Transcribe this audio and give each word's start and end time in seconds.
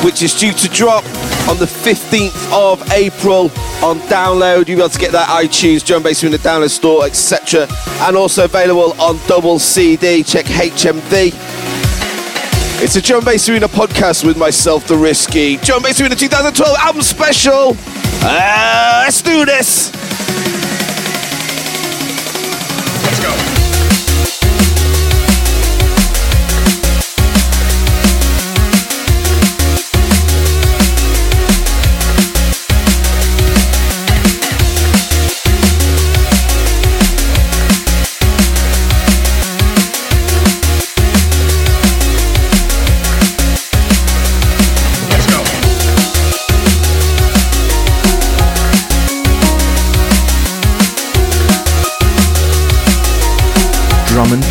which 0.04 0.22
is 0.22 0.38
due 0.38 0.52
to 0.52 0.68
drop 0.68 1.02
on 1.48 1.58
the 1.58 1.66
15th 1.66 2.52
of 2.52 2.80
April 2.92 3.44
on 3.84 3.98
download. 4.08 4.68
You'll 4.68 4.78
be 4.78 4.82
able 4.82 4.88
to 4.88 4.98
get 4.98 5.12
that 5.12 5.28
iTunes, 5.28 5.84
Drum 5.84 6.02
Bass 6.02 6.22
Arena 6.22 6.38
download 6.38 6.70
store, 6.70 7.06
etc. 7.06 7.66
And 8.02 8.16
also 8.16 8.44
available 8.44 9.00
on 9.00 9.18
double 9.26 9.58
CD. 9.58 10.22
Check 10.22 10.46
HMV. 10.46 11.32
It's 12.82 12.96
a 12.96 13.02
Drum 13.02 13.24
Bass 13.24 13.48
Arena 13.48 13.68
podcast 13.68 14.24
with 14.24 14.38
myself, 14.38 14.86
The 14.86 14.96
Risky. 14.96 15.56
Drum 15.58 15.82
Bass 15.82 16.00
Arena 16.00 16.14
2012 16.14 16.76
album 16.78 17.02
special. 17.02 17.76
Uh, 18.22 19.02
let's 19.04 19.20
do 19.22 19.44
this. 19.44 19.99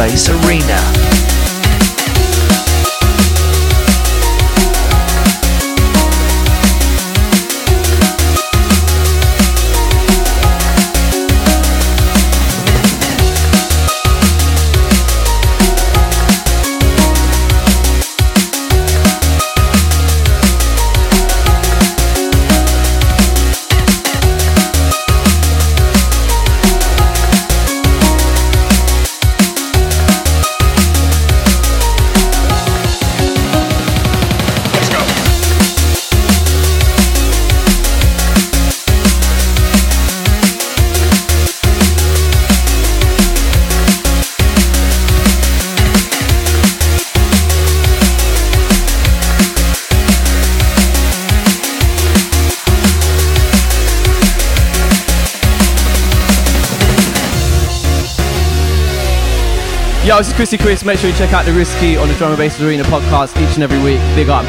And 0.02 0.30
Arena. 0.30 1.09
This 60.20 60.28
is 60.28 60.34
Chrissy 60.34 60.58
Chris. 60.58 60.84
Make 60.84 61.00
sure 61.00 61.10
you 61.10 61.16
check 61.16 61.32
out 61.32 61.46
the 61.46 61.54
Risky 61.54 61.96
on 61.96 62.10
the 62.10 62.14
Drum 62.16 62.32
and 62.32 62.38
Bass 62.38 62.60
Arena 62.60 62.84
podcast 62.84 63.42
each 63.42 63.54
and 63.56 63.64
every 63.64 63.82
week. 63.82 64.02
Big 64.18 64.28
up. 64.28 64.44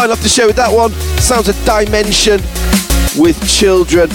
Starting 0.00 0.16
off 0.16 0.22
the 0.22 0.30
show 0.30 0.46
with 0.46 0.56
that 0.56 0.72
one. 0.72 0.90
Sounds 1.20 1.46
of 1.50 1.64
Dimension 1.66 2.40
with 3.20 3.36
Children. 3.46 4.08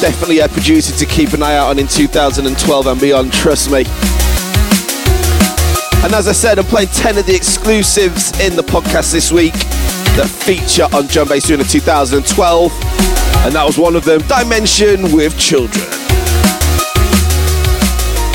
Definitely 0.00 0.38
a 0.38 0.48
producer 0.48 0.96
to 0.96 1.04
keep 1.04 1.34
an 1.34 1.42
eye 1.42 1.56
out 1.56 1.68
on 1.68 1.78
in 1.78 1.86
2012 1.86 2.86
and 2.86 2.98
beyond, 2.98 3.34
trust 3.34 3.70
me. 3.70 3.80
And 6.00 6.14
as 6.14 6.26
I 6.26 6.32
said, 6.32 6.58
I'm 6.58 6.64
playing 6.64 6.88
10 6.88 7.18
of 7.18 7.26
the 7.26 7.36
exclusives 7.36 8.32
in 8.40 8.56
the 8.56 8.62
podcast 8.62 9.12
this 9.12 9.30
week 9.30 9.52
that 10.16 10.30
feature 10.30 10.88
on 10.96 11.06
Drum 11.08 11.28
Bass 11.28 11.50
Arena 11.50 11.64
2012. 11.64 12.72
And 13.44 13.54
that 13.54 13.64
was 13.66 13.76
one 13.76 13.94
of 13.94 14.06
them, 14.06 14.22
Dimension 14.22 15.12
with 15.12 15.38
Children. 15.38 15.99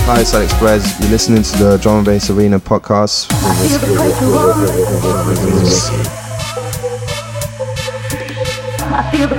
Hi, 0.07 0.22
it's 0.22 0.36
Alex 0.36 0.54
Perez. 0.60 1.00
You're 1.00 1.10
listening 1.10 1.42
to 1.42 1.57
the 1.57 1.78
Drum 1.78 1.98
and 1.98 2.06
Bass 2.06 2.30
Arena 2.30 2.60
podcast. 2.60 3.25
I 3.31 3.56
feel 3.66 3.80
the 3.80 3.88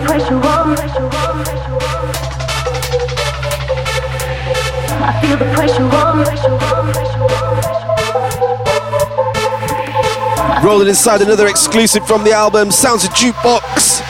pressure 0.05 0.35
on. 0.35 0.77
I 4.99 5.21
feel 5.23 5.37
the 5.37 5.47
pressure 5.55 5.85
on. 5.85 6.27
Rolling 10.65 10.89
inside 10.89 11.23
another 11.23 11.47
exclusive 11.47 12.05
from 12.09 12.25
the 12.25 12.33
album, 12.33 12.73
Sounds 12.73 13.05
of 13.05 13.11
Jukebox 13.11 14.03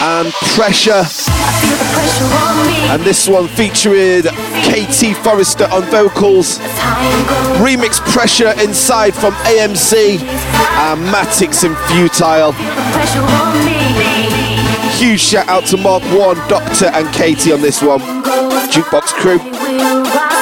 and 0.00 0.32
Pressure. 0.56 1.04
Feel 1.04 1.76
the 1.76 1.84
pressure 1.92 2.24
on 2.24 2.66
me. 2.66 2.72
And 2.88 3.02
this 3.02 3.28
one 3.28 3.46
featuring 3.48 4.22
KT 4.68 5.16
Forrester 5.24 5.64
on 5.72 5.82
vocals. 5.84 6.58
Remix 7.58 8.00
Pressure 8.12 8.52
inside 8.60 9.14
from 9.14 9.32
AMC 9.34 10.20
and 10.20 11.00
Matix 11.08 11.64
and 11.64 11.76
Futile. 11.88 12.52
Huge 14.98 15.20
shout 15.20 15.48
out 15.48 15.64
to 15.66 15.76
Mark 15.76 16.02
One, 16.04 16.36
Doctor, 16.48 16.86
and 16.86 17.12
Katie 17.14 17.52
on 17.52 17.62
this 17.62 17.82
one. 17.82 18.00
Jukebox 18.70 19.14
crew. 19.14 20.37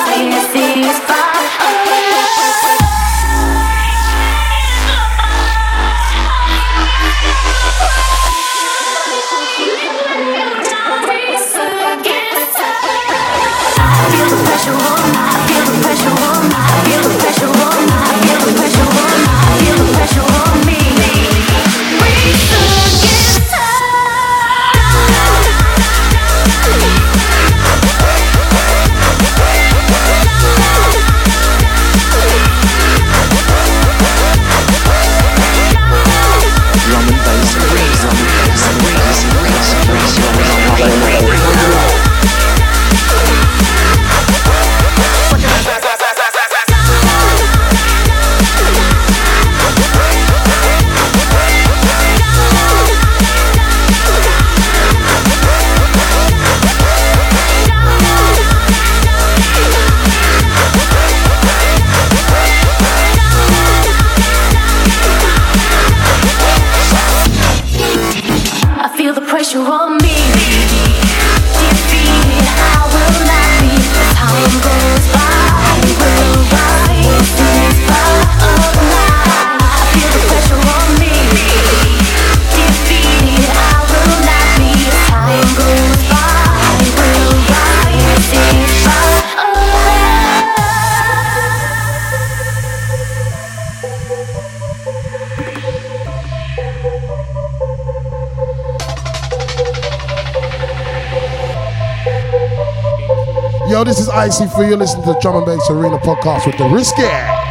Icy 104.16 104.46
for 104.46 104.64
you. 104.64 104.76
Listen 104.76 105.02
to 105.02 105.12
the 105.12 105.20
Drum 105.20 105.36
and 105.36 105.44
Bass 105.44 105.68
Arena 105.68 105.98
podcast 105.98 106.46
with 106.46 106.56
the 106.56 106.64
Risky. 106.68 107.45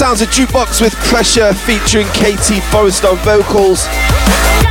Sounds 0.00 0.22
of 0.22 0.28
jukebox 0.30 0.80
with 0.80 0.94
pressure 1.10 1.52
featuring 1.52 2.06
KT 2.06 2.62
Forrest 2.72 3.04
on 3.04 3.18
vocals, 3.18 3.84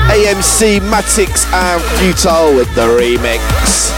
AMC, 0.09 0.79
Matix, 0.79 1.45
and 1.53 1.79
Futile 1.99 2.55
with 2.55 2.73
the 2.73 2.81
remix. 2.81 3.93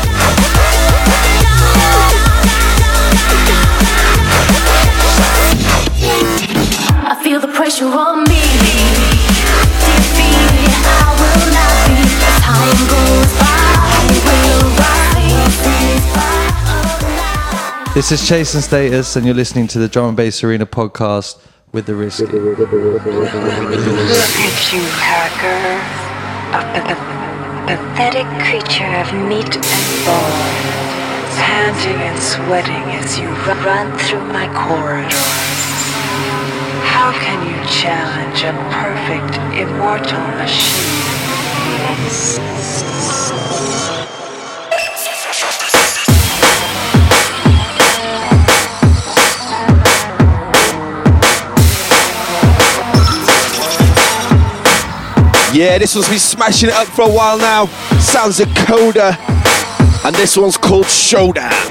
I 7.08 7.18
feel 7.24 7.40
the 7.40 7.48
pressure 7.48 7.86
on 7.86 8.11
This 17.94 18.10
is 18.14 18.26
Chase 18.26 18.54
and 18.54 18.64
Status, 18.64 19.18
and 19.18 19.26
you're 19.26 19.36
listening 19.36 19.68
to 19.68 19.78
the 19.78 19.90
Drum 19.90 20.08
and 20.08 20.16
Bass 20.16 20.42
Arena 20.46 20.66
podcast 20.66 21.38
with 21.74 21.88
the 21.88 21.94
Risky. 21.94 22.24
Look 22.24 22.58
at 22.58 22.70
you, 24.72 24.80
hacker. 24.96 25.76
A 26.56 26.64
pathetic 27.68 28.26
creature 28.48 28.88
of 28.96 29.12
meat 29.28 29.58
and 29.58 30.06
bone. 30.08 30.56
Panting 31.36 32.00
and 32.00 32.18
sweating 32.18 32.96
as 32.96 33.20
you 33.20 33.28
ru- 33.28 33.60
run 33.66 33.92
through 34.00 34.24
my 34.32 34.48
corridors. 34.56 35.12
How 36.88 37.12
can 37.12 37.46
you 37.46 37.60
challenge 37.68 38.44
a 38.44 38.54
perfect, 38.72 39.36
immortal 39.60 40.22
machine? 40.38 41.02
Yeah, 55.62 55.78
this 55.78 55.94
one's 55.94 56.10
been 56.10 56.18
smashing 56.18 56.70
it 56.70 56.74
up 56.74 56.88
for 56.88 57.04
a 57.04 57.08
while 57.08 57.38
now. 57.38 57.68
Sounds 58.00 58.40
of 58.40 58.48
Coda, 58.66 59.16
and 60.04 60.16
this 60.16 60.36
one's 60.36 60.58
called 60.58 60.88
Showdown. 60.88 61.71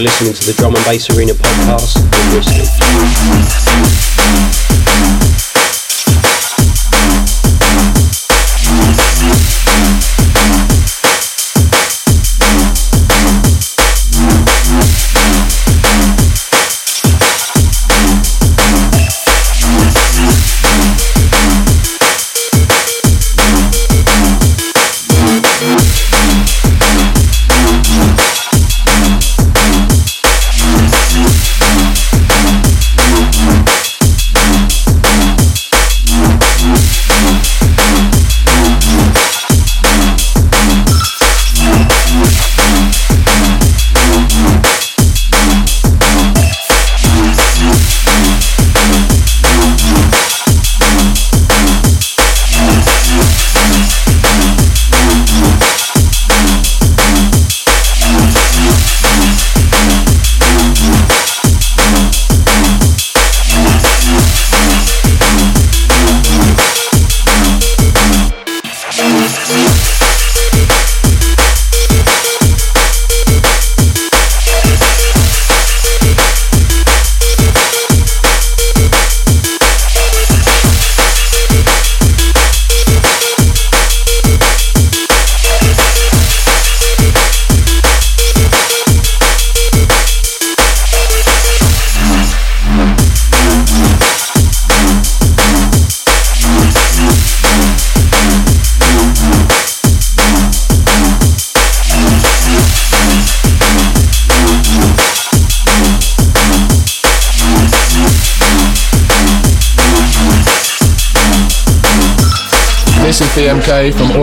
Listening 0.00 0.32
to 0.32 0.46
the 0.46 0.52
Drum 0.54 0.74
and 0.74 0.84
Bass 0.84 1.08
Arena 1.10 1.34
podcast. 1.34 2.02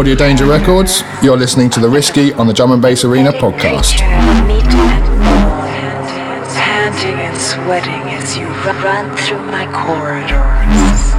Audio 0.02 0.16
Danger 0.16 0.48
Records. 0.48 1.04
You're 1.22 1.38
listening 1.38 1.70
to 1.70 1.80
The 1.80 1.88
Risky 1.88 2.34
on 2.34 2.48
the 2.48 2.54
Drum 2.54 2.72
and 2.72 2.82
Bass 2.82 3.06
Arena 3.06 3.32
podcast. 3.32 4.00
Panting 6.58 7.20
and 7.20 7.38
sweating 7.38 8.10
as 8.10 8.36
you 8.36 8.48
run 8.82 9.16
through 9.16 9.46
my 9.46 9.68
corridors. 9.68 11.14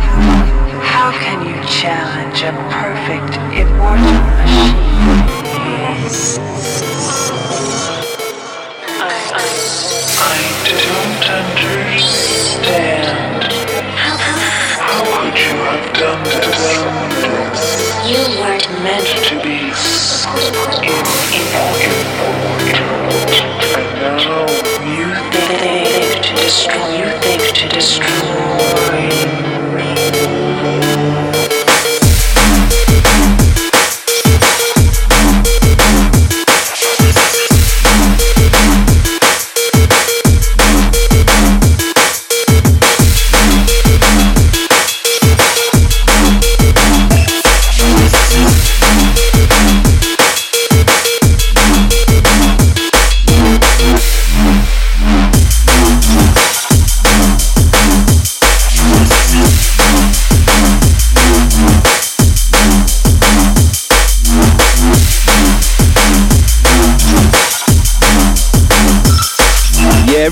How 0.83 1.13
can 1.13 1.47
you 1.47 1.55
challenge 1.69 2.43
a 2.43 2.51
perfect, 2.75 3.37
immortal 3.55 4.19
machine? 4.43 4.75
I 10.19 10.43
don't 10.67 11.31
understand. 11.31 13.32
Done 16.03 16.25
this? 16.25 16.83
You 18.11 18.23
weren't 18.41 18.69
meant 18.83 19.07
to 19.29 19.35
be 19.41 19.73
so 19.73 20.31
important. 21.31 21.97
And 23.79 23.91
now 24.03 24.47
you 24.97 25.09
think 25.31 26.25
to 26.25 26.33
destroy. 26.35 26.87
You 26.99 27.09
think 27.23 27.43
to 27.59 27.69
destroy 27.69 28.99
me. 29.77 30.12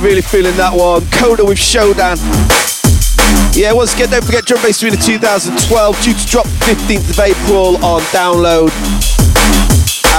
Really 0.00 0.22
feeling 0.22 0.56
that 0.56 0.72
one. 0.72 1.04
Coda 1.10 1.44
with 1.44 1.58
Showdown. 1.58 2.16
Yeah, 3.52 3.72
once 3.72 3.94
again, 3.94 4.08
don't 4.08 4.24
forget 4.24 4.46
Drum 4.46 4.62
Bass 4.62 4.82
Arena 4.82 4.96
2012, 4.96 6.02
due 6.02 6.14
to 6.14 6.26
drop 6.26 6.46
15th 6.64 7.10
of 7.10 7.20
April 7.20 7.76
on 7.84 8.00
download 8.08 8.72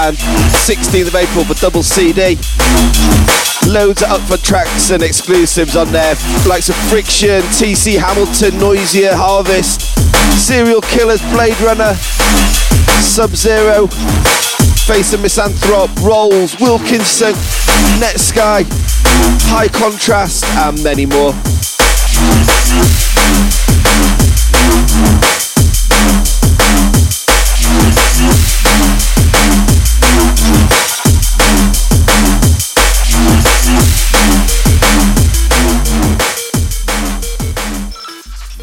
and 0.05 0.15
16th 0.61 1.07
of 1.07 1.15
April 1.15 1.43
for 1.45 1.55
double 1.55 1.81
CD. 1.81 2.37
Loads 3.67 4.03
of 4.03 4.09
upfront 4.09 4.43
tracks 4.43 4.91
and 4.91 5.01
exclusives 5.01 5.75
on 5.75 5.91
there, 5.91 6.15
likes 6.47 6.69
of 6.69 6.75
Friction, 6.89 7.41
TC 7.49 7.97
Hamilton, 7.97 8.59
Noisia, 8.59 9.13
Harvest, 9.13 9.81
Serial 10.37 10.81
Killaz, 10.81 11.21
Blade 11.33 11.59
Runner, 11.61 11.95
Sub 13.01 13.35
Zero, 13.35 13.87
Phace 14.85 15.13
of 15.13 15.21
Misanthrop, 15.21 15.89
Rolls, 16.03 16.59
Wilkinson, 16.59 17.33
Netsky, 17.99 18.65
High 19.47 19.67
Contrast, 19.67 20.43
and 20.45 20.83
many 20.83 21.05
more. 21.05 21.33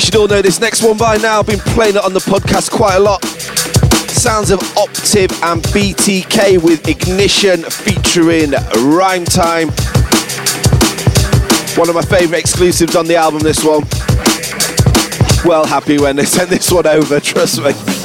should 0.07 0.15
all 0.15 0.29
know 0.29 0.41
this 0.41 0.61
next 0.61 0.85
one 0.85 0.97
by 0.97 1.17
now. 1.17 1.41
I've 1.41 1.49
been 1.49 1.59
playing 1.59 1.97
it 1.97 2.05
on 2.05 2.13
the 2.13 2.21
podcast 2.21 2.71
quite 2.71 2.95
a 2.95 3.01
lot. 3.01 3.25
Sounds 3.25 4.53
of 4.53 4.61
Optiv 4.77 5.33
and 5.43 5.61
BTK 5.65 6.63
with 6.63 6.87
Ignition 6.87 7.65
featuring 7.65 8.53
Rhyme 8.85 9.25
Time. 9.25 9.71
One 11.77 11.89
of 11.89 11.97
my 11.97 12.03
favourite 12.03 12.39
exclusives 12.39 12.95
on 12.95 13.07
the 13.07 13.17
album, 13.17 13.41
this 13.41 13.65
one. 13.65 13.83
Well 15.45 15.67
happy 15.67 15.99
when 15.99 16.15
they 16.15 16.25
sent 16.25 16.51
this 16.51 16.71
one 16.71 16.87
over, 16.87 17.19
trust 17.19 17.61
me. 17.61 17.96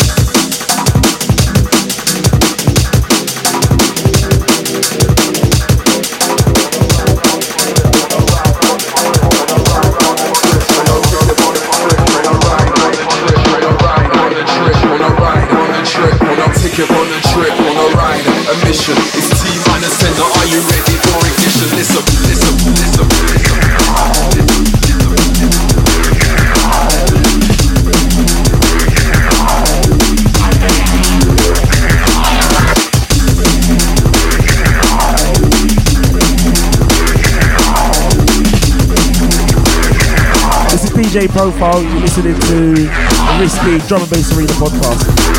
DJ 41.11 41.27
Profile. 41.27 41.83
You're 41.83 41.99
listening 41.99 42.39
to 42.39 42.39
the 42.39 43.37
Risky 43.37 43.85
Drum 43.85 44.01
and 44.01 44.09
Bass 44.09 44.31
Arena 44.33 44.53
podcast. 44.53 45.30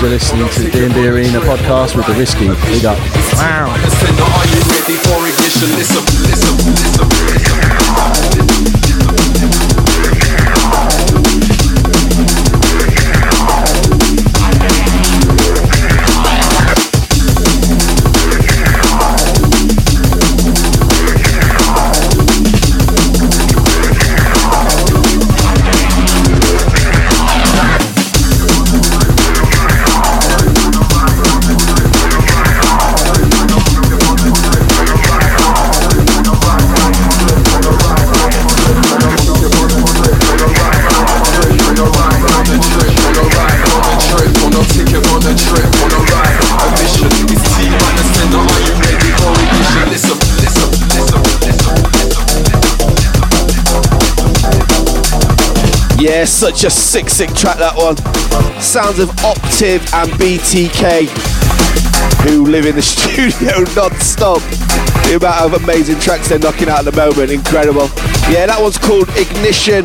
You're 0.00 0.08
listening 0.08 0.48
to 0.48 0.62
the 0.62 0.70
D&B 0.70 1.08
Arena 1.08 1.40
podcast 1.40 1.94
with 1.94 2.06
the 2.06 2.14
Risky. 2.14 2.48
Big 2.72 2.86
up. 2.86 2.96
Wow. 3.34 3.68
Are 3.68 4.46
you 4.48 4.60
ready 4.72 4.96
for 4.96 5.28
ignition? 5.28 5.68
Listen, 5.76 6.02
listen. 6.24 6.56
Listen, 9.44 9.59
Yeah, 56.00 56.24
such 56.24 56.64
a 56.64 56.70
sick, 56.70 57.10
sick 57.10 57.28
track 57.34 57.58
that 57.58 57.76
one. 57.76 57.94
Sounds 58.58 58.98
of 58.98 59.10
Optiv 59.20 59.84
and 59.92 60.10
BTK, 60.12 61.04
who 62.24 62.46
live 62.46 62.64
in 62.64 62.74
the 62.74 62.80
studio 62.96 63.60
non-stop. 63.76 64.40
The 65.04 65.18
amount 65.20 65.52
of 65.52 65.62
amazing 65.62 66.00
tracks 66.00 66.30
they're 66.30 66.38
knocking 66.38 66.70
out 66.70 66.78
at 66.78 66.84
the 66.86 66.96
moment, 66.96 67.30
incredible. 67.30 67.92
Yeah, 68.32 68.46
that 68.46 68.56
one's 68.58 68.78
called 68.78 69.10
Ignition, 69.10 69.84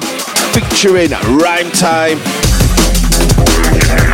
featuring 0.55 1.11
Rhyme 1.35 1.69
Time. 1.75 2.15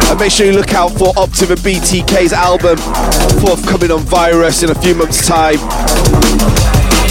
And 0.10 0.20
make 0.20 0.32
sure 0.32 0.48
you 0.48 0.54
look 0.54 0.74
out 0.74 0.90
for 0.98 1.14
Optiv 1.14 1.52
and 1.52 1.62
BTK's 1.62 2.34
album, 2.34 2.78
forthcoming 3.46 3.92
on 3.92 4.00
Virus 4.10 4.64
in 4.64 4.72
a 4.72 4.76
few 4.82 4.96
months' 4.96 5.28
time. 5.28 5.62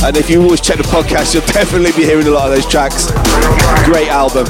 And 0.03 0.17
if 0.17 0.31
you 0.31 0.43
always 0.43 0.63
check 0.63 0.79
the 0.79 0.83
podcast, 0.85 1.35
you'll 1.35 1.45
definitely 1.53 1.93
be 1.93 2.05
hearing 2.05 2.27
a 2.27 2.31
lot 2.31 2.49
of 2.49 2.57
those 2.57 2.67
tracks. 2.67 3.11
Great 3.85 4.09
album. 4.09 4.47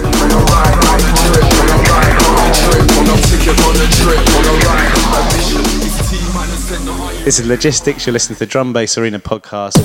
This 7.24 7.40
is 7.40 7.46
Logistics. 7.46 8.06
You're 8.06 8.12
listening 8.12 8.36
to 8.36 8.40
the 8.40 8.46
Drum 8.46 8.72
Bass 8.72 8.96
Arena 8.96 9.18
podcast. 9.18 9.76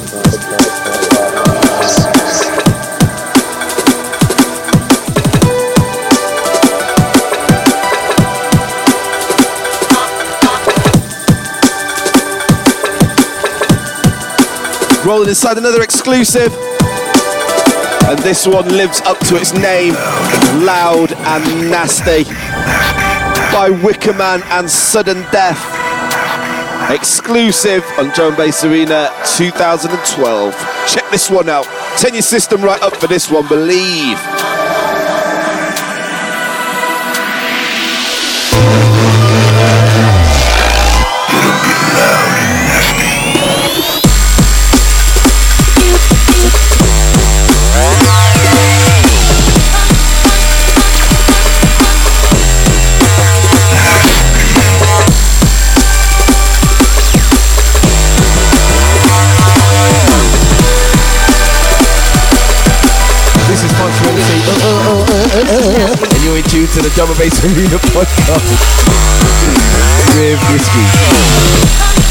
Rolling 15.05 15.29
inside 15.29 15.59
another 15.59 15.83
exclusive. 15.83 16.51
And 18.09 18.17
this 18.19 18.47
one 18.47 18.67
lives 18.69 19.01
up 19.01 19.19
to 19.27 19.35
its 19.35 19.53
name 19.53 19.93
Loud 20.65 21.13
and 21.13 21.69
Nasty 21.69 22.23
by 23.53 23.69
Wickaman 23.69 24.41
and 24.45 24.67
Sudden 24.67 25.21
Death. 25.31 25.61
Exclusive 26.89 27.85
on 27.99 28.09
Drum 28.09 28.35
Bass 28.35 28.63
Arena 28.63 29.11
2012. 29.37 30.87
Check 30.87 31.11
this 31.11 31.29
one 31.29 31.49
out. 31.49 31.67
Turn 31.99 32.13
your 32.13 32.23
system 32.23 32.63
right 32.63 32.81
up 32.81 32.95
for 32.95 33.05
this 33.05 33.29
one, 33.29 33.47
believe. 33.47 34.17
And 66.97 67.17
Bass 67.17 67.43
Arena 67.43 67.77
podcast 67.91 68.55
with 70.15 70.39
Risky. 70.53 72.04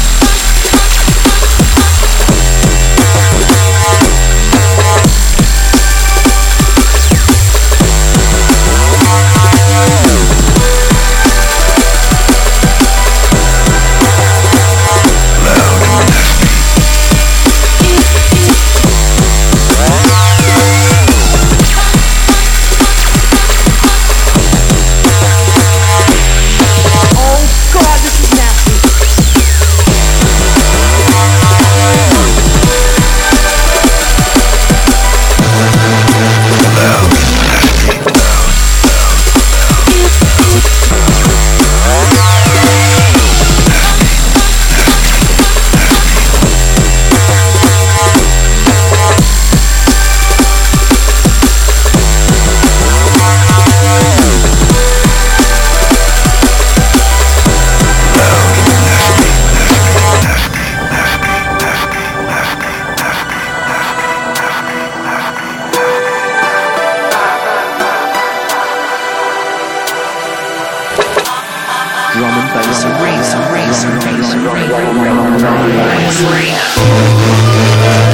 Drum 75.37 75.57
and 75.57 75.77
bass 75.77 76.21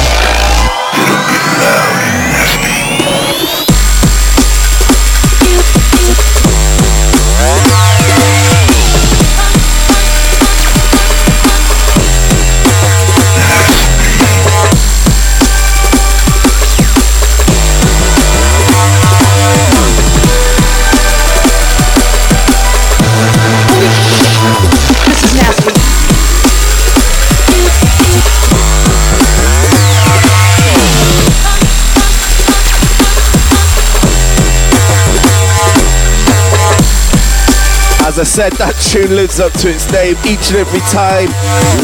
As 38.15 38.21
I 38.21 38.47
said, 38.47 38.53
that 38.53 38.71
tune 38.79 39.13
lives 39.13 39.41
up 39.41 39.51
to 39.59 39.67
its 39.67 39.91
name 39.91 40.15
each 40.23 40.47
and 40.47 40.63
every 40.63 40.79
time. 40.87 41.27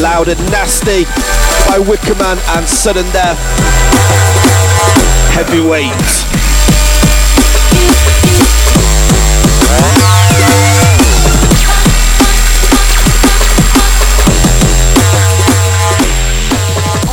Loud 0.00 0.28
and 0.32 0.40
Nasty 0.48 1.04
by 1.68 1.76
Wickaman 1.76 2.40
and 2.56 2.66
Sudden 2.66 3.04
Death. 3.12 3.36
Heavyweight. 5.36 5.92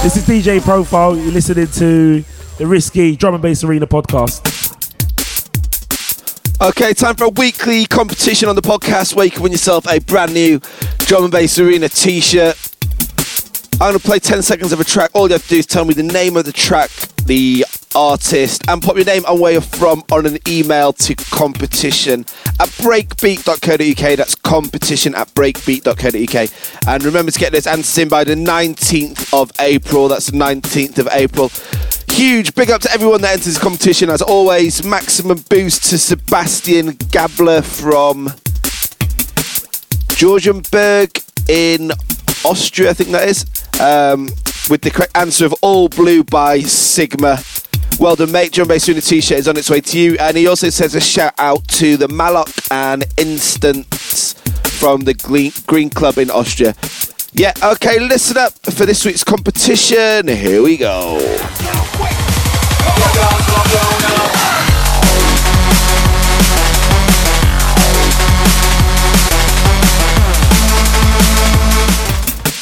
This 0.02 0.16
is 0.16 0.24
DJ 0.24 0.62
Profile. 0.62 1.18
You're 1.18 1.34
listening 1.34 1.68
to 1.68 2.24
the 2.58 2.66
Risky 2.66 3.18
Drum 3.18 3.34
and 3.34 3.44
Bass 3.44 3.66
Arena 3.66 3.86
podcast. 3.86 4.49
Okay, 6.62 6.94
time 6.94 7.16
for 7.16 7.24
a 7.24 7.30
weekly 7.30 7.86
competition 7.86 8.50
on 8.50 8.56
the 8.56 8.62
podcast 8.62 9.16
where 9.16 9.24
you 9.24 9.32
can 9.32 9.44
win 9.44 9.54
yourself 9.54 9.88
a 9.88 10.00
brand 10.00 10.34
new 10.34 10.60
Drum 10.98 11.24
and 11.24 11.32
Bass 11.32 11.58
Arena 11.58 11.88
t 11.88 12.20
shirt. 12.20 12.58
I'm 13.76 13.92
going 13.92 13.94
to 13.94 14.00
play 14.00 14.20
10 14.20 14.42
seconds 14.42 14.74
of 14.74 14.82
a 14.82 14.84
track. 14.84 15.10
All 15.14 15.28
you 15.28 15.34
have 15.34 15.44
to 15.44 15.48
do 15.48 15.58
is 15.60 15.66
tell 15.66 15.86
me 15.86 15.94
the 15.94 16.04
name 16.04 16.36
of 16.36 16.44
the 16.44 16.52
track, 16.52 16.90
the 17.24 17.66
artist, 17.96 18.62
and 18.68 18.82
pop 18.82 18.98
your 18.98 19.06
name 19.06 19.24
and 19.26 19.40
where 19.40 19.54
you're 19.54 19.62
from 19.62 20.04
on 20.12 20.26
an 20.26 20.38
email 20.50 20.92
to 20.92 21.16
competition 21.16 22.26
at 22.60 22.68
breakbeat.co.uk. 22.82 24.18
That's 24.18 24.36
competition 24.36 25.16
at 25.16 25.30
breakbeat.co.uk. 25.30 26.50
And 26.90 27.04
remember 27.06 27.32
to 27.32 27.40
get 27.40 27.54
this 27.54 27.68
answers 27.68 27.98
in 27.98 28.10
by 28.10 28.26
the 28.26 28.36
19th 28.36 29.34
of 29.34 29.50
April. 29.62 30.10
That's 30.10 30.26
the 30.26 30.38
19th 30.38 30.98
of 30.98 31.08
April. 31.14 31.52
Huge 32.12 32.54
big 32.54 32.70
up 32.70 32.82
to 32.82 32.92
everyone 32.92 33.22
that 33.22 33.34
enters 33.34 33.56
the 33.56 33.60
competition. 33.60 34.10
As 34.10 34.22
always, 34.22 34.84
maximum 34.84 35.44
boost 35.50 35.90
to 35.90 35.98
Sebastian 35.98 36.98
Gabler 37.12 37.62
from 37.62 38.34
Georgienberg 40.10 41.24
in 41.48 41.92
Austria, 42.44 42.90
I 42.90 42.94
think 42.94 43.12
that 43.12 43.28
is, 43.28 43.46
um, 43.80 44.28
with 44.70 44.82
the 44.82 44.92
correct 44.92 45.16
answer 45.16 45.46
of 45.46 45.54
All 45.62 45.88
Blue 45.90 46.24
by 46.24 46.60
Sigma. 46.60 47.40
Well 48.00 48.16
done, 48.16 48.32
mate. 48.32 48.54
John 48.54 48.68
Bass 48.68 48.88
Arena 48.88 49.02
t-shirt 49.02 49.40
is 49.40 49.48
on 49.48 49.58
its 49.58 49.70
way 49.70 49.82
to 49.82 50.00
you. 50.00 50.18
And 50.20 50.38
he 50.38 50.48
also 50.48 50.70
says 50.70 50.96
a 50.96 51.02
shout 51.02 51.34
out 51.38 51.68
to 51.70 51.98
the 51.98 52.08
Malok 52.08 52.68
and 52.72 53.06
Instance 53.18 54.34
from 54.80 55.02
the 55.02 55.14
Green 55.68 55.90
Club 55.90 56.18
in 56.18 56.30
Austria. 56.32 56.76
Yeah, 57.34 57.54
okay, 57.64 58.00
listen 58.00 58.38
up 58.38 58.54
for 58.54 58.86
this 58.86 59.06
week's 59.06 59.24
competition. 59.24 60.28
Here 60.28 60.64
we 60.64 60.78
go. 60.78 61.18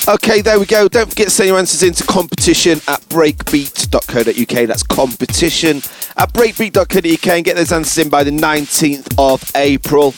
Okay, 0.09 0.39
there 0.41 0.57
we 0.57 0.65
go. 0.65 0.87
Don't 0.87 1.09
forget 1.09 1.27
to 1.27 1.31
send 1.31 1.47
your 1.49 1.57
answers 1.57 1.83
into 1.83 2.03
competition 2.05 2.79
at 2.87 3.01
breakbeat.co.uk. 3.09 4.67
That's 4.67 4.83
competition 4.83 5.77
at 6.15 6.31
breakbeat.co.uk 6.31 7.27
and 7.27 7.43
get 7.43 7.57
those 7.57 7.71
answers 7.73 8.05
in 8.05 8.09
by 8.09 8.23
the 8.23 8.31
19th 8.31 9.13
of 9.17 9.43
April. 9.55 10.11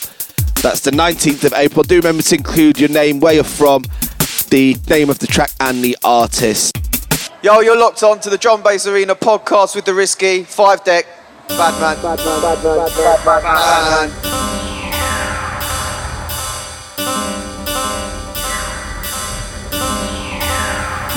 That's 0.62 0.81
the 0.81 0.91
19th 0.91 1.43
of 1.45 1.53
April. 1.53 1.83
Do 1.83 1.95
remember 1.95 2.21
to 2.21 2.35
include 2.35 2.79
your 2.79 2.89
name, 2.89 3.19
where 3.19 3.33
you're 3.33 3.43
from, 3.43 3.83
the 4.49 4.75
name 4.89 5.09
of 5.09 5.19
the 5.19 5.27
track, 5.27 5.51
and 5.59 5.83
the 5.83 5.97
artist. 6.03 6.75
Yo, 7.41 7.59
you're 7.62 7.77
locked 7.77 8.03
on 8.03 8.19
to 8.19 8.29
the 8.29 8.38
John 8.38 8.62
Bass 8.62 8.85
Arena 8.88 9.15
podcast 9.15 9.75
with 9.75 9.85
the 9.85 9.93
Risky 9.93 10.43
Five 10.43 10.83
Deck. 10.83 11.05
Bad 11.47 11.79
man. 11.79 11.95
Bad 12.01 12.19
man. 12.19 12.41
Bad 12.41 12.63
man. 12.63 12.89
Bad 12.89 13.25
man. 13.25 13.41
Bad 13.43 14.09
man. 14.09 14.39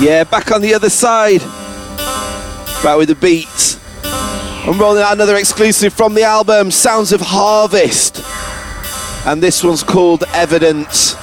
Yeah, 0.01 0.25
back 0.25 0.51
on 0.51 0.63
the 0.63 0.75
other 0.75 0.91
side. 0.91 1.41
Back 2.83 2.99
with 2.99 3.09
the 3.09 3.15
beats. 3.15 3.79
I'm 4.05 4.79
rolling 4.79 5.03
out 5.03 5.13
another 5.13 5.37
exclusive 5.37 5.93
from 5.93 6.15
the 6.15 6.23
album 6.23 6.71
Sounds 6.71 7.13
of 7.13 7.21
Harvest. 7.21 8.23
And 9.27 9.43
this 9.43 9.63
one's 9.63 9.83
called 9.83 10.25
Evidence. 10.35 11.15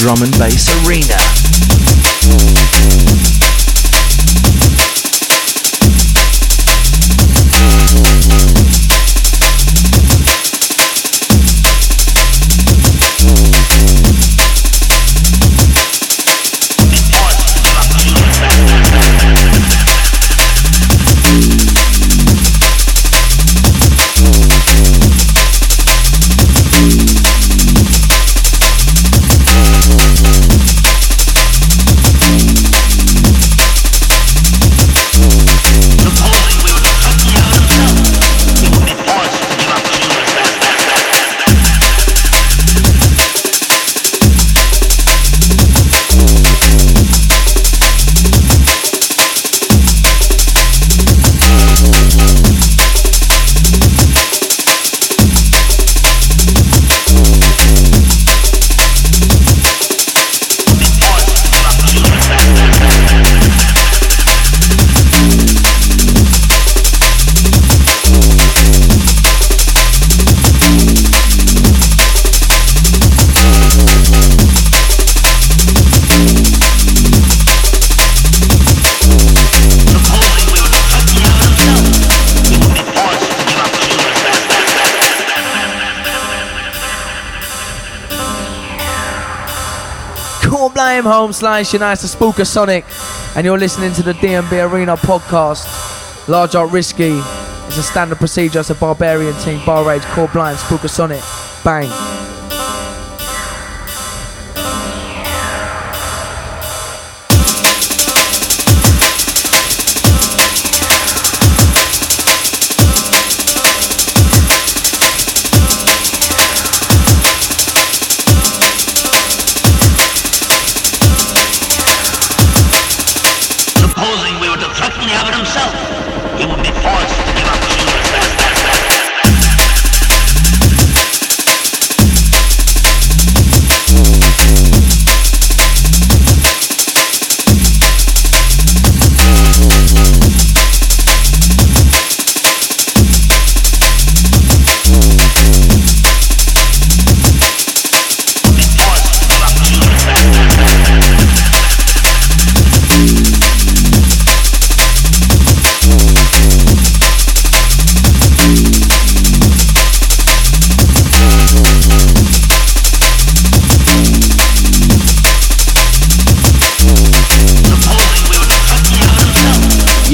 Drum 0.00 0.22
and 0.22 0.32
Bass 0.38 0.66
Arena. 0.86 1.39
Blame 91.00 91.12
home 91.12 91.32
slice, 91.32 91.72
you 91.72 91.78
nice 91.78 92.02
to 92.02 92.06
Spookasonic. 92.06 92.84
and 93.34 93.46
you're 93.46 93.56
listening 93.56 93.90
to 93.94 94.02
the 94.02 94.12
D&B 94.12 94.60
Arena 94.60 94.98
podcast. 94.98 96.28
Large 96.28 96.56
Art 96.56 96.70
Risky 96.72 97.12
is 97.68 97.78
a 97.78 97.82
standard 97.82 98.18
procedure. 98.18 98.60
It's 98.60 98.68
a 98.68 98.74
barbarian 98.74 99.34
team, 99.40 99.64
Bar 99.64 99.88
Rage, 99.88 100.02
Core 100.02 100.28
Blind, 100.28 100.58
Spookasonic, 100.58 101.64
Bang. 101.64 102.19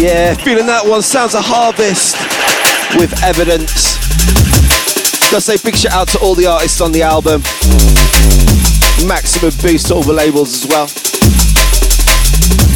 Yeah, 0.06 0.34
feeling 0.34 0.66
that 0.66 0.86
one 0.86 1.02
sounds 1.02 1.34
a 1.34 1.42
harvest 1.42 2.14
with 2.94 3.10
evidence. 3.26 3.98
Gotta 5.34 5.42
say 5.42 5.58
big 5.58 5.74
shout 5.74 5.90
out 5.90 6.06
to 6.14 6.18
all 6.20 6.36
the 6.36 6.46
artists 6.46 6.80
on 6.80 6.92
the 6.92 7.02
album. 7.02 7.42
Maximum 9.02 9.50
boost 9.58 9.90
to 9.90 9.98
all 9.98 10.06
the 10.06 10.12
labels 10.12 10.62
as 10.62 10.70
well. 10.70 10.86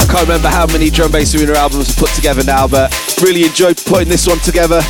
I 0.02 0.10
can't 0.10 0.26
remember 0.26 0.48
how 0.48 0.66
many 0.74 0.90
drum 0.90 1.12
bass 1.12 1.32
arena 1.38 1.54
albums 1.54 1.94
are 1.94 2.00
put 2.02 2.10
together 2.18 2.42
now, 2.42 2.66
but 2.66 2.90
really 3.22 3.46
enjoyed 3.46 3.78
putting 3.86 4.08
this 4.08 4.26
one 4.26 4.40
together. 4.40 4.82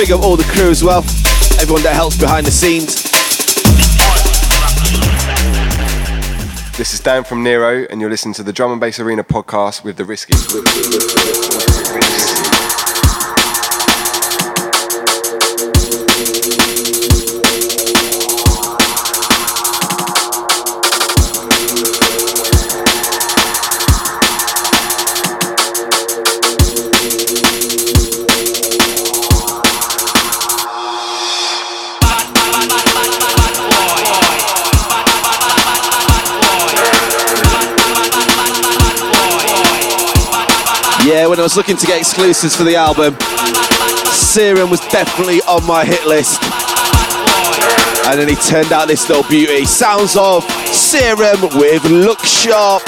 Big 0.00 0.08
up 0.08 0.24
all 0.24 0.40
the 0.40 0.48
crew 0.56 0.70
as 0.70 0.82
well, 0.82 1.04
everyone 1.60 1.84
that 1.84 1.92
helps 1.92 2.16
behind 2.16 2.46
the 2.46 2.50
scenes. 2.50 3.11
This 6.74 6.94
is 6.94 7.00
Dan 7.00 7.22
from 7.22 7.42
Nero, 7.42 7.86
and 7.90 8.00
you're 8.00 8.08
listening 8.08 8.32
to 8.34 8.42
the 8.42 8.52
Drum 8.52 8.72
and 8.72 8.80
Bass 8.80 8.98
Arena 8.98 9.22
podcast 9.22 9.84
with 9.84 9.98
the 9.98 10.06
Risky. 10.06 10.32
When 41.32 41.40
I 41.40 41.44
was 41.44 41.56
looking 41.56 41.78
to 41.78 41.86
get 41.86 41.98
exclusives 41.98 42.54
for 42.54 42.64
the 42.64 42.76
album, 42.76 43.16
Serum 44.12 44.68
was 44.68 44.80
definitely 44.92 45.40
on 45.48 45.66
my 45.66 45.82
hit 45.82 46.04
list. 46.04 46.36
And 48.04 48.20
then 48.20 48.28
he 48.28 48.34
turned 48.34 48.70
out 48.70 48.86
this 48.86 49.08
little 49.08 49.24
beauty. 49.30 49.64
Sounds 49.64 50.14
of 50.14 50.44
Serum 50.68 51.40
with 51.56 51.86
Look 51.86 52.20
Sharp. 52.20 52.84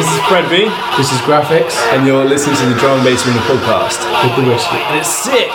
This 0.00 0.08
is 0.08 0.20
Fred 0.32 0.48
V. 0.48 0.64
This 0.96 1.12
is 1.12 1.20
Grafix. 1.28 1.76
And 1.92 2.06
you're 2.06 2.24
listening 2.24 2.56
to 2.56 2.66
the 2.72 2.80
Drum 2.80 2.96
and 2.96 3.04
Bass 3.04 3.26
Arena 3.26 3.40
podcast 3.40 4.00
with 4.24 4.42
the 4.42 4.50
Risky. 4.50 4.78
And 4.78 4.98
it's 4.98 5.10
sick. 5.10 5.50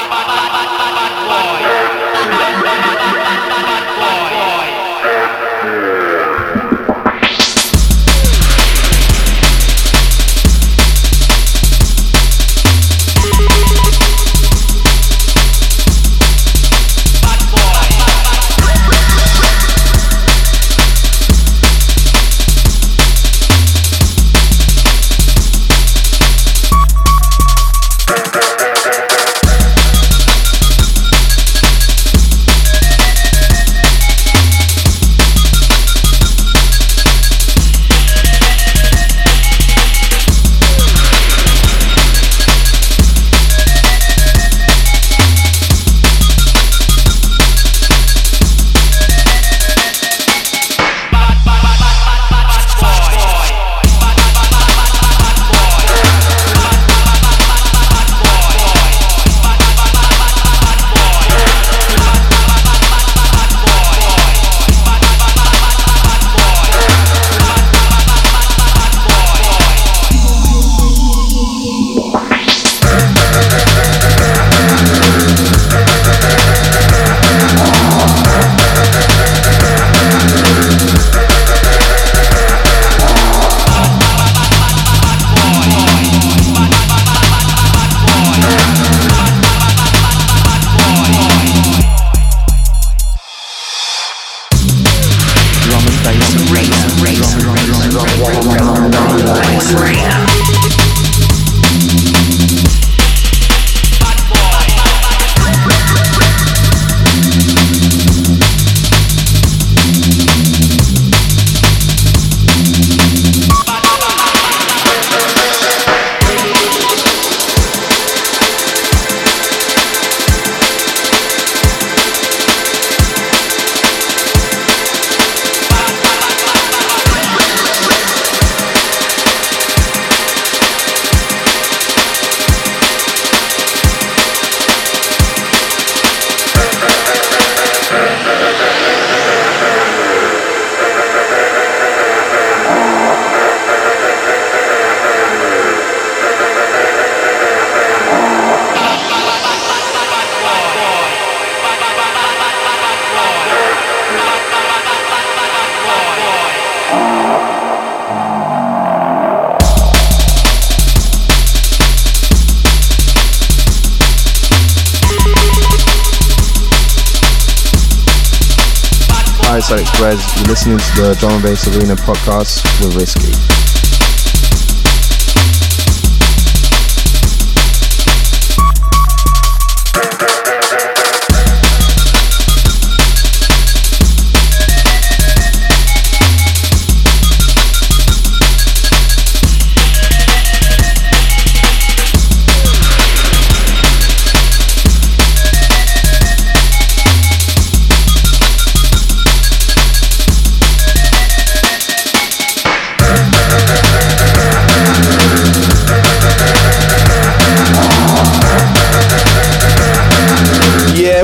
Perez. 169.84 170.36
You're 170.38 170.46
listening 170.46 170.78
to 170.78 171.02
the 171.02 171.16
Drum 171.20 171.34
and 171.34 171.44
Bass 171.44 171.68
Arena 171.68 171.96
podcast 171.96 172.64
with 172.80 172.96
Risky. 172.96 174.05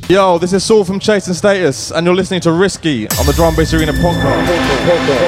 Yo, 0.09 0.37
this 0.37 0.53
is 0.53 0.63
Saul 0.63 0.85
from 0.85 1.01
Chase 1.01 1.29
and 1.29 1.35
Status, 1.37 1.91
and 1.91 2.05
you're 2.07 2.15
listening 2.15 2.41
to 2.43 2.53
Risky 2.53 3.09
on 3.19 3.25
the 3.25 3.33
Drum 3.33 3.57
Bass 3.57 3.73
Arena 3.73 3.93
podcast. 3.95 5.25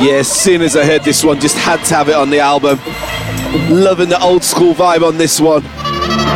Yeah, 0.00 0.14
as 0.14 0.32
soon 0.32 0.62
as 0.62 0.76
I 0.76 0.84
heard 0.86 1.02
this 1.02 1.22
one, 1.22 1.38
just 1.40 1.58
had 1.58 1.84
to 1.84 1.94
have 1.94 2.08
it 2.08 2.14
on 2.14 2.30
the 2.30 2.38
album. 2.38 2.78
Loving 3.68 4.08
the 4.08 4.18
old 4.22 4.42
school 4.42 4.74
vibe 4.74 5.06
on 5.06 5.18
this 5.18 5.38
one. 5.38 5.62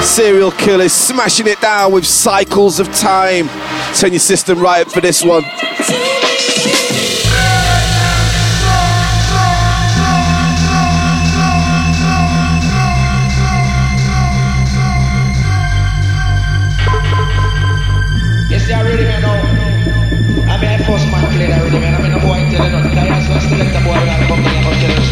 Serial 0.03 0.51
Killaz 0.51 0.91
smashing 0.91 1.47
it 1.47 1.61
down 1.63 1.91
with 1.93 2.05
Cycles 2.05 2.79
of 2.79 2.93
Time. 2.95 3.49
Turn 3.95 4.13
your 4.13 4.21
system 4.21 4.61
right 4.61 4.87
up 4.87 4.93
for 4.93 5.01
this 5.01 5.25
one. 5.25 5.45
Nothing. 23.35 23.61
I 23.61 23.73
just 23.73 23.87
want 23.87 24.05
to 24.05 24.81
select 24.81 25.04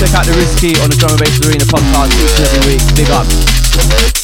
check 0.00 0.14
out 0.14 0.24
the 0.24 0.32
Risky 0.32 0.72
on 0.80 0.88
the 0.88 0.96
Drum 0.96 1.10
and 1.12 1.20
Bass 1.20 1.46
Arena 1.46 1.64
podcast 1.64 2.08
each 2.24 2.40
and 2.40 2.56
every 2.56 2.72
week. 2.72 2.96
Big 2.96 3.10
up. 3.10 4.19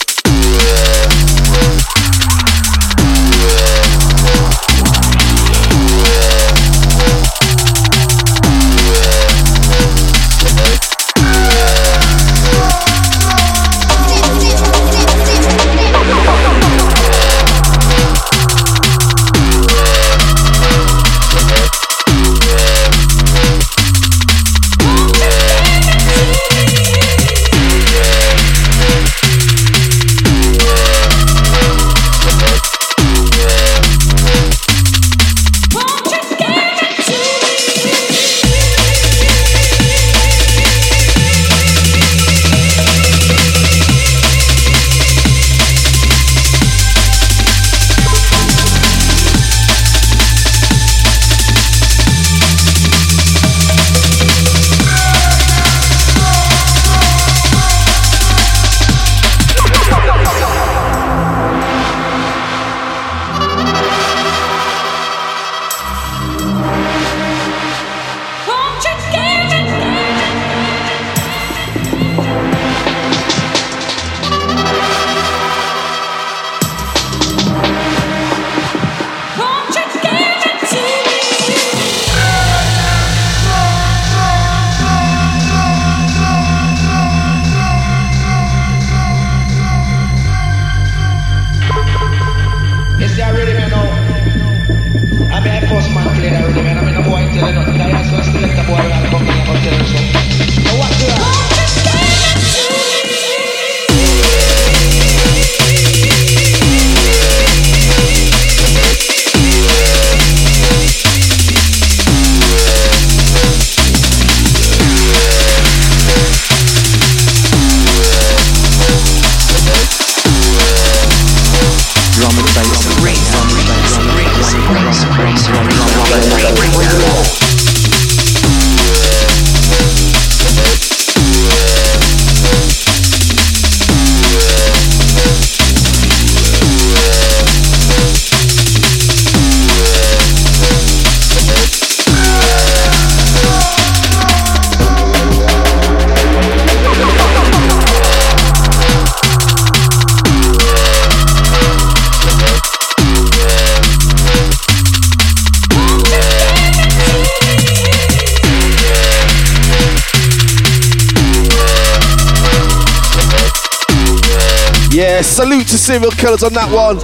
To 165.77 165.83
Serial 165.83 166.11
Killaz 166.13 166.43
on 166.43 166.55
that 166.55 166.73
one. 166.73 166.99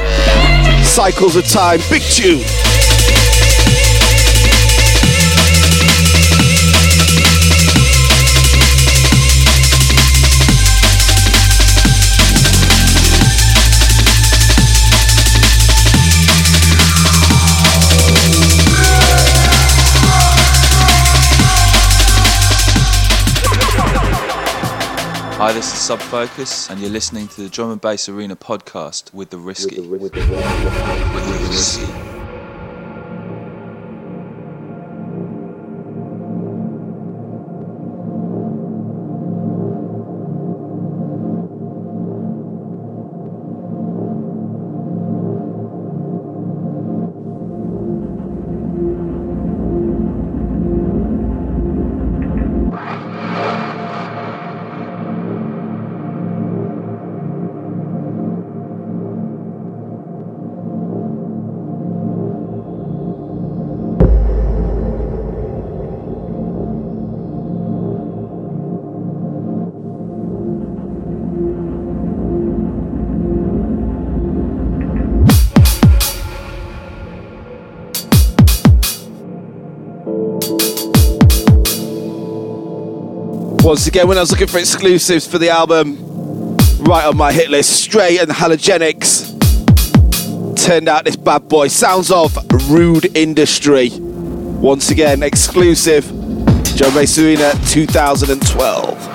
Cycles 0.82 1.36
of 1.36 1.46
Time, 1.46 1.80
big 1.90 2.00
tune. 2.00 2.71
Hi, 25.52 25.56
this 25.56 25.70
is 25.70 25.80
Sub 25.80 26.00
Focus, 26.00 26.70
and 26.70 26.80
you're 26.80 26.88
listening 26.88 27.28
to 27.28 27.42
the 27.42 27.50
Drum 27.50 27.72
and 27.72 27.78
Bass 27.78 28.08
Arena 28.08 28.36
podcast 28.36 29.12
with 29.12 29.28
the 29.28 29.36
Risky. 29.36 29.80
With 29.80 30.14
the, 30.14 30.22
Risky. 31.50 32.01
Once 83.72 83.86
again, 83.86 84.06
when 84.06 84.18
I 84.18 84.20
was 84.20 84.30
looking 84.30 84.48
for 84.48 84.58
exclusives 84.58 85.26
for 85.26 85.38
the 85.38 85.48
album, 85.48 85.96
right 86.80 87.06
on 87.06 87.16
my 87.16 87.32
hit 87.32 87.48
list, 87.48 87.82
Stray 87.82 88.18
and 88.18 88.28
Halogenix. 88.30 89.32
Turned 90.62 90.90
out 90.90 91.06
this 91.06 91.16
bad 91.16 91.48
boy 91.48 91.68
sounds 91.68 92.10
of 92.10 92.36
Rude 92.68 93.16
Industry. 93.16 93.88
Once 93.98 94.90
again, 94.90 95.22
exclusive. 95.22 96.04
Joe 96.76 96.90
Bass 96.92 97.14
2012. 97.14 99.11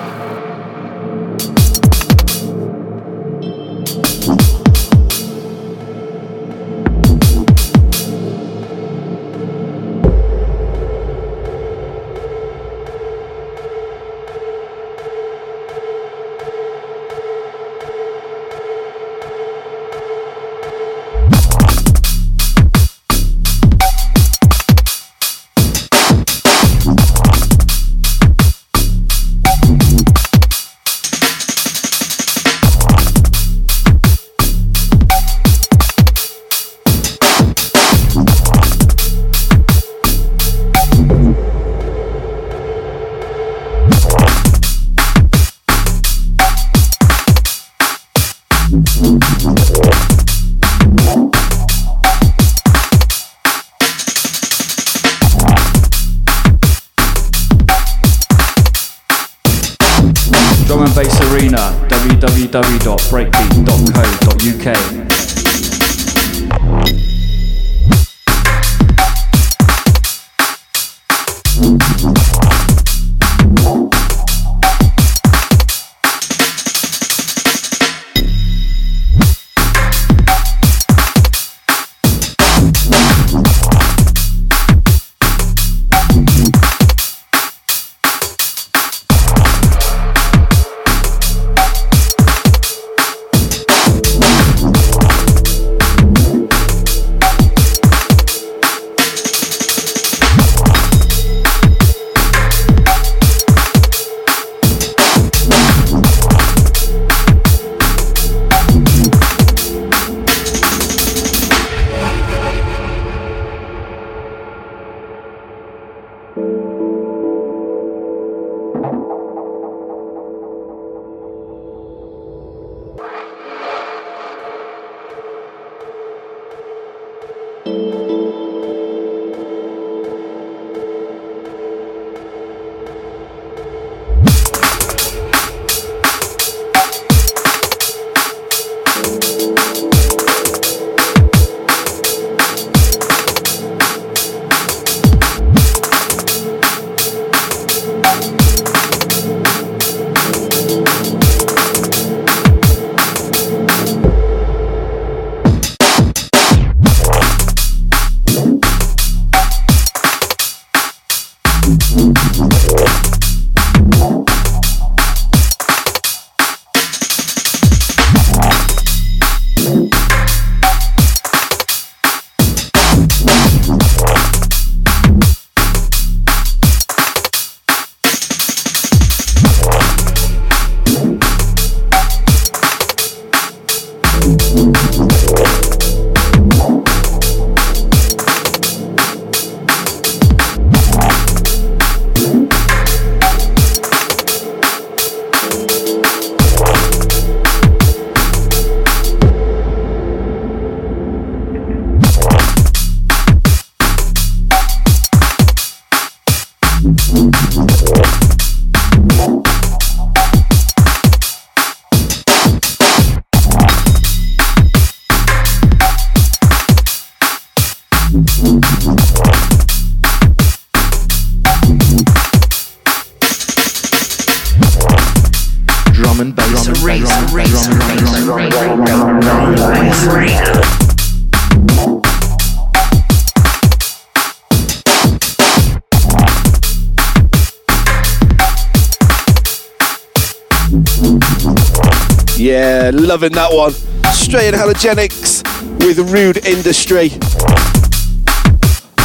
Loving 243.08 243.32
that 243.32 243.50
one. 243.50 243.72
Stray 244.12 244.48
and 244.48 244.54
Halogenix 244.54 245.42
with 245.82 245.98
Rude 246.12 246.44
Industry. 246.44 247.06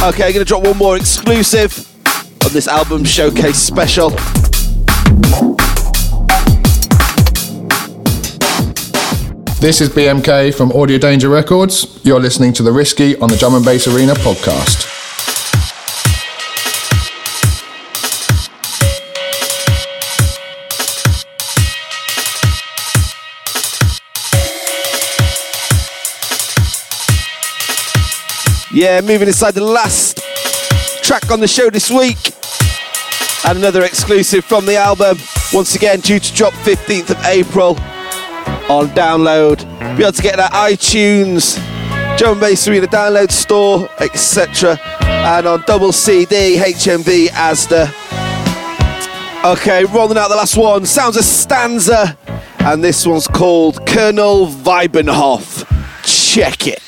Okay, 0.02 0.26
I'm 0.26 0.32
gonna 0.34 0.44
drop 0.44 0.62
one 0.62 0.76
more 0.76 0.98
exclusive 0.98 1.72
on 2.44 2.52
this 2.52 2.68
album 2.68 3.02
showcase 3.04 3.56
special. 3.56 4.10
This 9.60 9.80
is 9.80 9.88
BMK 9.88 10.54
from 10.54 10.70
Audio 10.72 10.98
Danger 10.98 11.30
Records. 11.30 11.98
You're 12.04 12.20
listening 12.20 12.52
to 12.52 12.62
The 12.62 12.72
Risky 12.72 13.16
on 13.20 13.30
the 13.30 13.38
Drum 13.38 13.54
and 13.54 13.64
Bass 13.64 13.86
Arena 13.88 14.12
podcast. 14.12 15.03
Yeah, 28.74 29.00
moving 29.02 29.28
inside 29.28 29.52
the 29.54 29.62
last 29.62 30.18
track 31.04 31.30
on 31.30 31.38
the 31.38 31.46
show 31.46 31.70
this 31.70 31.92
week. 31.92 32.18
And 33.46 33.58
another 33.58 33.84
exclusive 33.84 34.44
from 34.44 34.66
the 34.66 34.74
album. 34.74 35.16
Once 35.52 35.76
again, 35.76 36.00
due 36.00 36.18
to 36.18 36.34
drop 36.34 36.52
15th 36.54 37.10
of 37.10 37.24
April 37.24 37.76
on 38.68 38.88
download. 38.88 39.60
Be 39.96 40.02
able 40.02 40.10
to 40.10 40.22
get 40.22 40.38
that 40.38 40.50
iTunes, 40.50 41.56
Drum 42.18 42.40
Bass 42.40 42.66
Arena 42.66 42.88
download 42.88 43.30
store, 43.30 43.88
etc. 44.00 44.76
And 45.02 45.46
on 45.46 45.62
double 45.68 45.92
CD, 45.92 46.56
HMV, 46.56 47.28
Asda. 47.28 47.86
Okay, 49.52 49.84
rolling 49.84 50.18
out 50.18 50.30
the 50.30 50.36
last 50.36 50.56
one. 50.56 50.84
Sounds 50.84 51.16
a 51.16 51.22
stanza. 51.22 52.18
And 52.58 52.82
this 52.82 53.06
one's 53.06 53.28
called 53.28 53.86
Colonel 53.86 54.48
Weibenhoff. 54.48 55.62
Check 56.02 56.66
it. 56.66 56.83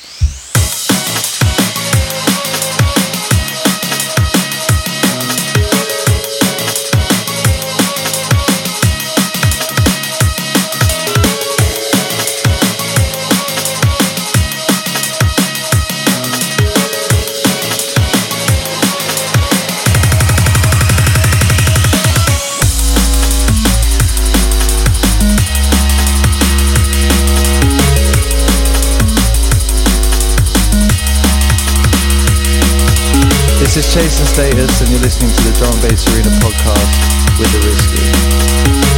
This 33.76 33.88
is 33.88 33.94
Chase 33.94 34.18
and 34.20 34.28
Status, 34.28 34.80
and 34.80 34.90
you're 34.90 35.00
listening 35.00 35.28
to 35.28 35.42
the 35.42 35.52
Drum 35.58 35.78
Bass 35.82 36.08
Arena 36.08 36.30
podcast 36.40 37.38
with 37.38 37.52
the 37.52 37.58
Risky. 37.68 38.95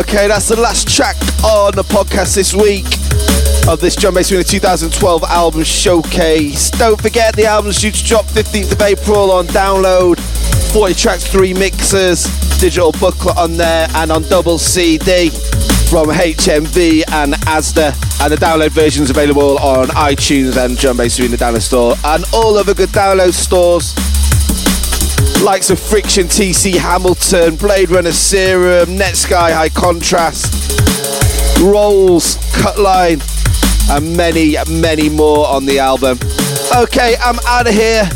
Okay, 0.01 0.29
that's 0.29 0.49
the 0.49 0.59
last 0.59 0.89
track 0.89 1.17
on 1.45 1.75
the 1.75 1.83
podcast 1.85 2.35
this 2.35 2.55
week 2.55 2.87
of 3.69 3.81
this 3.81 3.95
John 3.95 4.15
Bass 4.15 4.33
Arena 4.33 4.43
2012 4.43 5.23
album 5.25 5.63
showcase. 5.63 6.71
Don't 6.71 7.01
forget 7.01 7.37
the 7.37 7.45
album's 7.45 7.81
due 7.81 7.91
to 7.91 8.05
drop 8.05 8.25
15th 8.25 8.73
of 8.73 8.81
April 8.81 9.31
on 9.31 9.47
download. 9.49 10.19
40 10.73 10.95
tracks, 10.95 11.27
three 11.27 11.53
mixes, 11.53 12.25
digital 12.59 12.93
booklet 12.93 13.37
on 13.37 13.59
there, 13.59 13.89
and 13.97 14.11
on 14.11 14.23
double 14.25 14.59
CD. 14.59 15.29
from 15.91 16.09
HMV 16.09 17.03
and 17.13 17.35
Asda. 17.51 17.93
And 18.23 18.33
the 18.33 18.37
download 18.37 18.71
version 18.71 19.03
is 19.03 19.11
available 19.11 19.59
on 19.59 19.89
iTunes 19.89 20.57
and 20.57 20.79
Drum 20.79 20.97
Bass 20.97 21.21
Arena 21.21 21.37
Download 21.37 21.61
Store 21.61 21.95
and 22.05 22.25
all 22.33 22.57
other 22.57 22.75
good 22.75 22.91
download 22.91 23.35
stores. 23.35 23.93
Likes 25.43 25.70
of 25.70 25.80
Friction, 25.80 26.26
TC 26.26 26.76
Hamilton, 26.76 27.57
Blade 27.57 27.91
Runner 27.91 28.12
Serum, 28.12 28.91
Netsky 28.91 29.32
High 29.32 29.70
Contrast, 29.70 30.53
Rolls, 31.61 32.36
Cutline, 32.53 33.20
and 33.91 34.16
many, 34.16 34.57
many 34.68 35.09
more 35.09 35.49
on 35.49 35.64
the 35.64 35.78
album. 35.78 36.18
Okay, 36.76 37.16
I'm 37.22 37.38
out 37.47 37.66
of 37.66 37.74
here. 37.74 38.09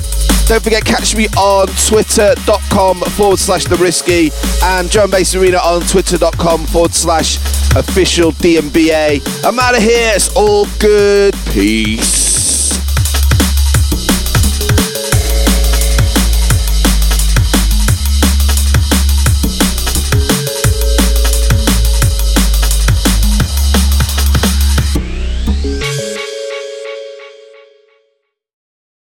Don't 0.47 0.63
forget, 0.63 0.85
catch 0.85 1.17
me 1.17 1.27
on 1.39 1.69
twitter.com 1.89 3.01
forward 3.17 3.39
slash 3.39 3.65
the 3.65 3.77
risky 3.77 4.31
and 4.63 4.91
Drum 4.91 5.11
Bass 5.11 5.35
Arena 5.35 5.59
on 5.59 5.81
twitter.com 5.83 6.67
forward 6.67 6.93
slash 6.93 7.37
official 7.75 8.33
DMBA. 8.33 9.45
I'm 9.45 9.59
out 9.59 9.77
of 9.77 9.83
here. 9.83 10.13
It's 10.15 10.35
all 10.37 10.67
good. 10.79 11.35
Peace. 11.53 12.24